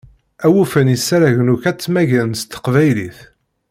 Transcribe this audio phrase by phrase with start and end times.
[0.45, 3.19] Awufan isaragen akk ad ttmaggan s teqbaylit.